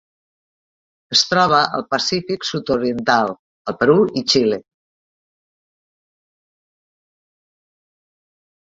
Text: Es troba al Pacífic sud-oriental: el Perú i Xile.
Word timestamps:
Es 1.15 1.21
troba 1.33 1.59
al 1.79 1.83
Pacífic 1.91 2.47
sud-oriental: 2.53 3.35
el 3.69 3.79
Perú 3.83 3.99
i 4.01 4.25
Xile. 4.35 4.61